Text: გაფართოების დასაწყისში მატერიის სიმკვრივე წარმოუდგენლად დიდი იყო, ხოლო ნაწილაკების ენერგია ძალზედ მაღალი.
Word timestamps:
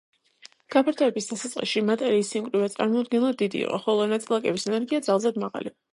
გაფართოების 0.75 1.27
დასაწყისში 1.31 1.83
მატერიის 1.89 2.31
სიმკვრივე 2.35 2.69
წარმოუდგენლად 2.77 3.39
დიდი 3.43 3.61
იყო, 3.67 3.81
ხოლო 3.87 4.11
ნაწილაკების 4.17 4.67
ენერგია 4.73 5.03
ძალზედ 5.11 5.39
მაღალი. 5.45 5.77